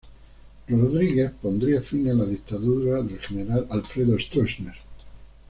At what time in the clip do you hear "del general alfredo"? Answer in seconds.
3.03-4.17